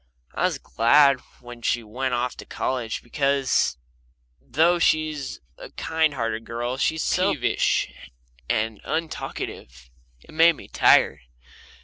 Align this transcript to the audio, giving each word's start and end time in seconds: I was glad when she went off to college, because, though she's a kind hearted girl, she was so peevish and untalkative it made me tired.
I 0.33 0.45
was 0.45 0.57
glad 0.57 1.19
when 1.41 1.61
she 1.61 1.83
went 1.83 2.15
off 2.15 2.35
to 2.37 2.45
college, 2.47 3.03
because, 3.03 3.77
though 4.41 4.79
she's 4.79 5.41
a 5.59 5.69
kind 5.73 6.15
hearted 6.15 6.43
girl, 6.43 6.77
she 6.77 6.95
was 6.95 7.03
so 7.03 7.33
peevish 7.35 7.93
and 8.49 8.81
untalkative 8.83 9.91
it 10.23 10.33
made 10.33 10.53
me 10.55 10.67
tired. 10.67 11.19